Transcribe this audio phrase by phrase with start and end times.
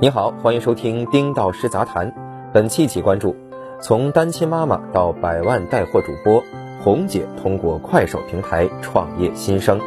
[0.00, 2.14] 你好，欢迎收听丁道师杂谈。
[2.52, 3.34] 本期一起关注：
[3.80, 6.40] 从单亲妈妈到百万带货主播，
[6.84, 9.80] 红姐通过快手平台创业新生。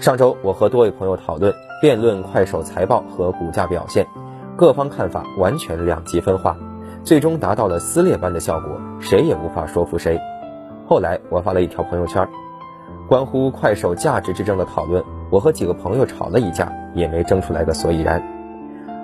[0.00, 1.52] 上周我和多位朋友讨论
[1.82, 4.06] 辩论快手财报和股价表现，
[4.56, 6.56] 各方看法完全两极分化，
[7.04, 10.18] 最终达到了撕裂般的效果，谁也无法说服谁。
[10.86, 12.26] 后来我发了一条朋友圈，
[13.06, 18.37] 关乎快手价值之争的讨论，我和几个朋友吵了一架，也没争出来个所以然。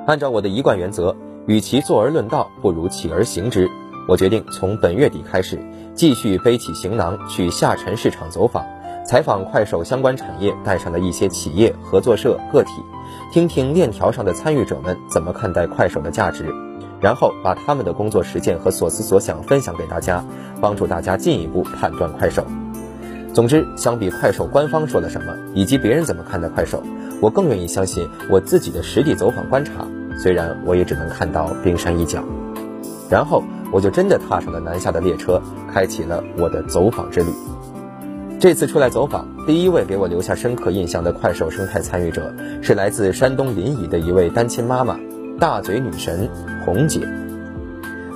[0.06, 3.70] 按照我的一贯原则，与其坐而论道，不如起而行之。
[4.06, 5.58] 我决定从本月底开始，
[5.94, 8.66] 继续背起行囊去下沉市场走访，
[9.06, 12.70] 采访快手相关产业带上的一些企业、合作社、个体，
[13.32, 16.52] 听听链条上的参与者们怎么看待快手的价值，
[17.00, 20.22] 然后把他们的工作实践和所思所想分享给大家，
[20.60, 22.44] 帮助大家进一步判断快手。
[23.32, 26.82] 总之，相比快手官方说了什么，以及别人怎么看待快手，
[27.20, 29.86] 我更愿意相信我自己的实地走访观察。
[30.16, 32.22] 虽然我也只能看到冰山一角，
[33.10, 35.40] 然后我就真的踏上了南下的列车，
[35.72, 37.26] 开启了我的走访之旅。
[38.38, 44.98] 这次出来走访，第一位给我留下深刻印象的快手生态参与者，是来自山东临沂的一位单亲妈妈，
[45.40, 46.28] 大嘴女神
[46.64, 47.00] 红姐。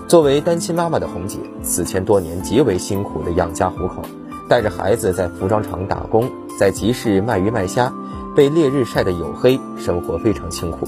[0.07, 4.03] 作为单亲妈妈的红姐，此前多年极为辛苦的养家糊口，
[4.49, 7.93] 带着孩子在服装厂打工，在集市卖鱼卖虾，
[8.39, 10.87] 被烈日晒得黝黑，生活非常清苦。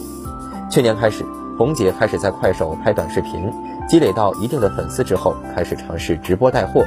[0.71, 1.27] 去年开始，
[1.59, 3.53] 红姐开始在快手拍短视频，
[3.89, 6.85] 积累到一定的粉丝之后，开始尝试直播带货。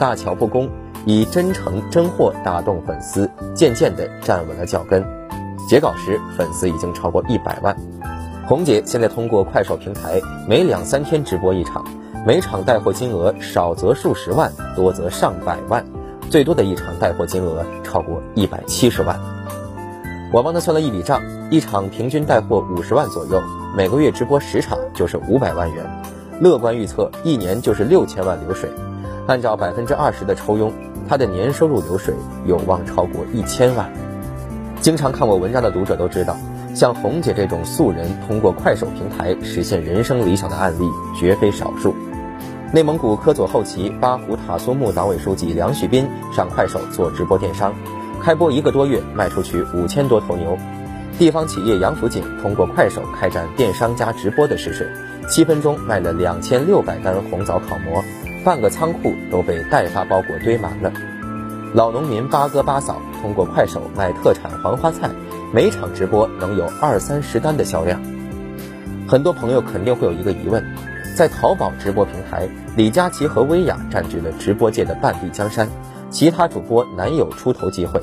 [0.00, 0.68] 大巧不工，
[1.04, 5.06] 以真诚真货打动粉丝，渐渐地站稳了脚跟。
[5.68, 7.76] 截稿时，粉丝已经超过一百万。
[8.48, 11.84] 红姐现在通过快手平台，每两三天直播一场，
[12.26, 15.86] 每场带货金额少则数十万，多则上百万，
[16.28, 19.16] 最多的一场带货金额超过一百七十万。
[20.32, 23.42] 我帮他算了一笔账，一场平均带货五十万左右，
[23.76, 25.84] 每个月直播十场就是五百万元，
[26.40, 28.70] 乐观预测一年就是六千万流水。
[29.26, 30.72] 按照百分之二十的抽佣，
[31.06, 32.14] 他的年收入流水
[32.46, 33.92] 有望超过一千万。
[34.80, 36.34] 经常看我文章的读者都知道，
[36.74, 41.94] 像红姐这种素人通过快手平台实现人生理想的案例绝非少数。
[42.72, 47.74] 内蒙古科左后旗巴湖塔苏木党委书记梁旭斌上快手做直播电商。
[48.22, 50.56] 开播一个多月，卖出去五千多头牛。
[51.18, 54.86] 地方企业杨福锦通过快手开展电商加直播的试水，
[55.28, 58.04] 七分钟卖了两千六百单红枣烤馍，
[58.44, 60.92] 半个仓库都被代发包裹堆满了。
[61.74, 65.10] 老农民八哥八嫂通过快手卖特产黄花菜，
[65.52, 68.00] 每场直播能有二三十单的销量。
[69.08, 70.64] 很多朋友肯定会有一个疑问：
[71.16, 75.68] 在淘宝直播平台，李佳琦和薇娅占据了直播界的半壁江山。
[76.12, 77.98] 其他主播难有出头机会，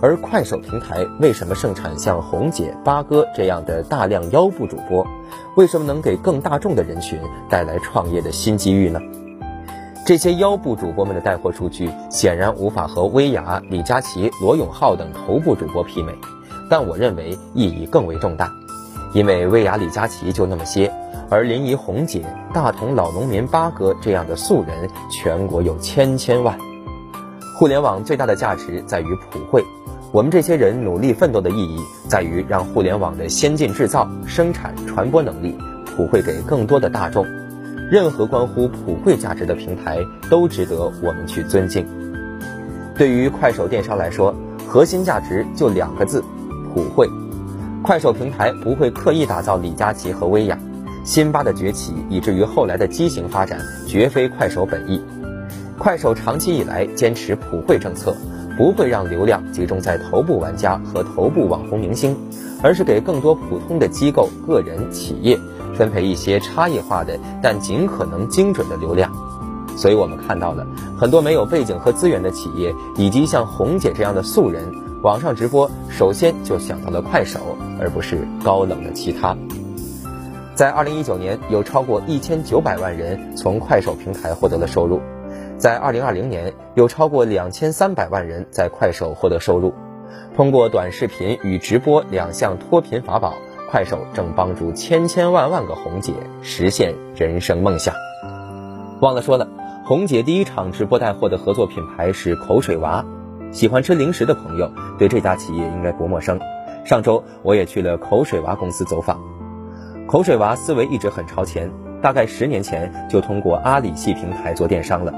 [0.00, 5.04] 而快手平台为什么盛产像红姐、八哥这样的大量腰部主播？
[5.56, 7.18] 为什么能给更大众的人群
[7.50, 9.00] 带来创业的新机遇呢？
[10.06, 16.14] 这些腰部主播们的带货数据显然无法和薇娅、李佳琦、罗永浩等头部主播媲美，
[16.70, 18.50] 但我认为意义更为重大，
[19.12, 20.90] 因为薇娅、李佳琦就那么些，
[21.28, 26.56] 而临沂红姐、大同老农民八哥这样的素人，全国有千千万。
[27.58, 29.64] 互联网最大的价值在于普惠，
[30.12, 37.26] 我们这些人努力奋斗的意义在于让互联网的先进制造、生产、传播能力普惠给更多的大众。
[37.90, 39.98] 任何关乎普惠价值的平台
[40.30, 41.84] 都值得我们去尊敬。
[42.96, 44.32] 对于快手电商来说，
[44.64, 46.22] 核心价值就两个字：
[46.72, 47.08] 普惠。
[47.82, 50.56] 快手平台不会刻意打造李佳琦和薇娅，
[51.02, 53.58] 辛巴的崛起以至于后来的畸形发展，
[53.88, 55.02] 绝非快手本意。
[55.78, 58.14] 快手长期以来坚持普惠政策，
[58.56, 62.16] 不会让流量集中在头部玩家和头部网红明星，
[62.62, 65.38] 而是给更多普通的机构、个人、企业
[65.76, 69.12] 分配一些差异化的但尽可能精准的流量。
[69.76, 70.66] 所以我们看到了
[70.98, 74.64] 很多没有背景和资源的企业，以及像红姐这样的素人，
[75.02, 79.36] 网上直播首先就想到了快手，而不是高冷的其他。
[80.56, 85.00] 在二零一九年，有超过一千九百万人从快手平台获得了收入。
[85.58, 89.74] 在二零二零年，有超过两千三百万人在快手获得收入。
[90.36, 93.34] 通过短视频与直播两项脱贫法宝，
[93.68, 96.12] 快手正帮助千千万万个红姐
[96.42, 97.92] 实现人生梦想。
[99.00, 99.48] 忘了说了，
[99.84, 103.04] 红姐第一场直播带货的合作品牌是口水娃。
[103.50, 106.38] 喜欢吃零食的朋友对这家企业应该不陌生。
[106.84, 109.20] 上周我也去了口水娃公司走访。
[110.06, 111.68] 口水娃思维一直很超前，
[112.00, 115.12] 大概十年前就通过阿里系平台做电商了。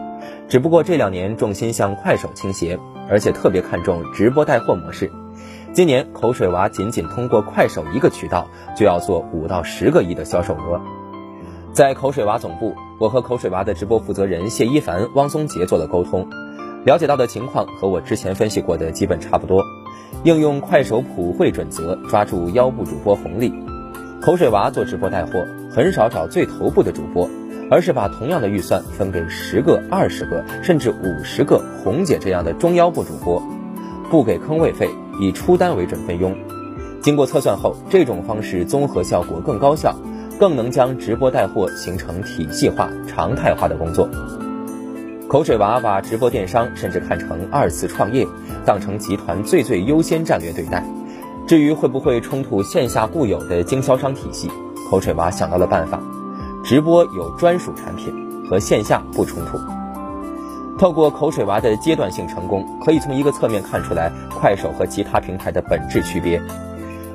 [0.49, 2.79] 只不过这两年重心向快手倾斜，
[3.09, 5.11] 而且特别看重直播带货模式。
[5.73, 10.81] 今年口水娃仅仅通过快手一个渠道就要做五到十个亿的销售额。
[11.73, 16.29] 在口水娃总部，我和口水娃的直播负责人谢一凡、汪松杰做了沟通，
[16.85, 19.63] 了解到的情况和我之前分析过的基本差不多。
[20.25, 23.55] 应用快手普惠准则，抓住腰部主播红利。
[24.21, 27.31] 口水娃做直播带货，很少找最头部的主播，
[27.71, 33.43] 而是把同样的预算分给十个、二十个，甚至五十个红姐这样的中腰部主播，
[34.11, 34.91] 不给坑位费，
[35.21, 36.37] 以出单为准费用。
[37.01, 39.95] 经过测算后，这种方式综合效果更高效。
[40.39, 44.09] 更能将直播带货形成体系化、常态化的工作。
[45.29, 48.27] 口水娃把直播电商甚至看成二次创业，
[48.65, 50.83] 当成集团最最优先战略对待。
[51.47, 54.51] 至于会不会冲突线下固有的经销商体系，
[54.91, 56.03] 口水娃想到了办法：
[56.62, 58.12] 直播有专属产品，
[58.49, 59.59] 和线下不冲突。
[60.79, 66.41] 透过口水娃的阶段性成功，可以从一个侧面看出来快手和其他平台的本质区别。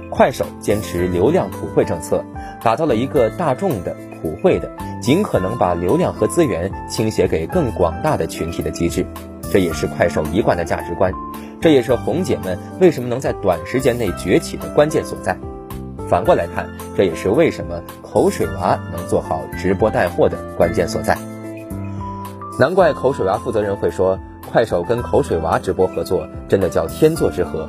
[0.10, 2.24] 快手坚持流量普惠政策。
[2.64, 4.68] 打造了一个大众的、普惠的、
[5.00, 9.06] 尽可能把流量和资源倾斜给更广大的群体的机制，
[9.52, 11.14] 这也是快手一贯的价值观，
[11.62, 15.38] 这也是红姐们为什么能在短时间内崛起的关键所在。
[16.08, 21.18] 反过来看，这也是为什么口水娃能做好直播带货的关键所在。
[22.60, 24.18] 难怪口水娃负责人会说，
[24.52, 27.68] 快手跟口水娃直播合作真的叫天作之合。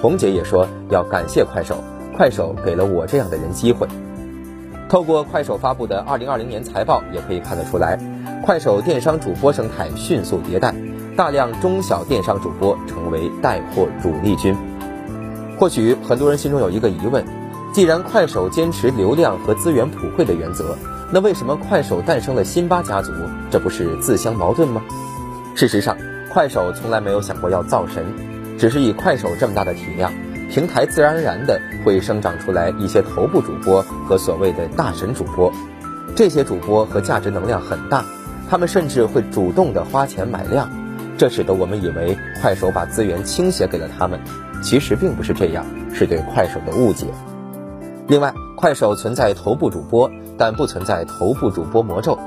[0.00, 1.82] 红姐也说要感谢快手，
[2.16, 3.88] 快手给了我这样的人机会。
[4.88, 7.98] 透过快手发布的二零二零年财报，也可以看得出来，
[8.44, 10.74] 快手电商主播生态迅速迭代，
[11.16, 14.56] 大量中小电商主播成为带货主力军。
[15.58, 17.24] 或许很多人心中有一个疑问：
[17.78, 20.76] 既然快手坚持流量和资源普惠的原则，
[21.12, 23.12] 那为什么快手诞生了辛巴家族？
[23.52, 24.82] 这不是自相矛盾吗？
[25.54, 25.96] 事实上，
[26.28, 28.04] 快手从来没有想过要造神，
[28.58, 30.12] 只是以快手这么大的体量。
[30.50, 35.52] 平台自然而然的会生长出来一些头部主播和所谓的大神主播，
[36.16, 38.04] 这些主播和价值能量很大，
[38.50, 40.68] 他们甚至会主动的花钱买量，
[41.16, 44.18] 这使得我们以为快手把资源倾斜给了他们，
[44.64, 45.64] 其实并不是这样，
[45.94, 47.06] 是对快手的误解。
[48.08, 52.18] 另外，快手存在头部主播，但不存在头部主播魔咒。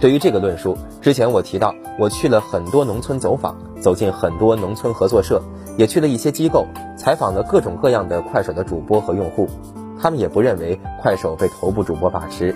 [0.00, 5.40] 对于这个论述，之前我提到，我去了很多农村走访，走进很多农村合作社。
[5.78, 6.66] 也去了一些机构，
[6.96, 9.48] 采访了各种各样的快手的主播和用户，
[10.02, 12.54] 他们也不认为快手被头部主播把持，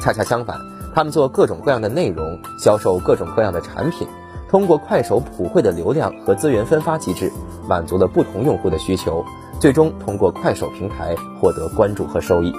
[0.00, 0.58] 恰恰相反，
[0.94, 4.06] 他们做各种各样的内容，销售各种各样的产品，
[4.50, 7.32] 通过快手普惠的流量和资源分发机制，
[7.68, 9.24] 满足了不同用户的需求，
[9.60, 12.52] 最终通过快手平台获得关注和收益。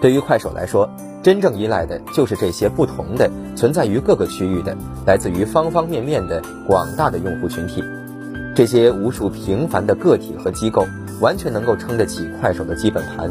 [0.00, 0.88] 对于快手来说，
[1.22, 4.76] 真正依赖的就是这些不同的、存在于各个区域的、
[5.06, 7.84] 来自于方方面面的广大的用户群体。
[8.56, 10.86] 这些无数平凡的个体和机构，
[11.20, 13.30] 完全能够撑得起快手的基本盘。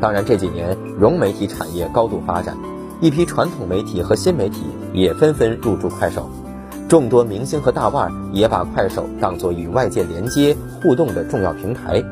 [0.00, 2.56] 当然，这几年融媒体产业高度发展，
[3.00, 6.28] 一批传统媒体和新媒体也纷纷入驻快手，
[6.90, 12.02] 众多明星和大腕儿也把快手当作与外界连接互动的重要平台，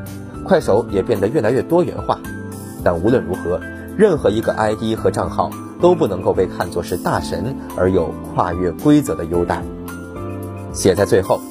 [0.45, 2.17] 快手也变得越来越多元化。
[2.81, 3.59] 但无论如何，
[3.97, 5.49] 任何一个 ID 和账号
[5.81, 9.61] 都不能够被看作是大神而有跨越规则的优待。
[10.71, 11.41] 写在最后。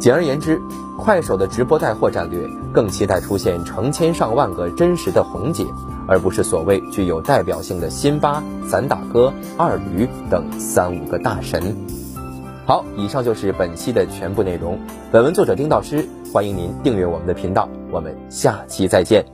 [0.00, 0.60] 简而言之，
[0.98, 5.64] 快手的直播带货战略更期待出现成千上万个真实的红姐，
[6.08, 11.76] 而不是所谓具有代表性的辛巴、散打哥、二驴等三五个大神。
[12.66, 14.78] 好，以上就是本期的全部内容。
[15.12, 19.33] 本文作者丁道师，欢迎您订阅我们的频道，我们下期再见。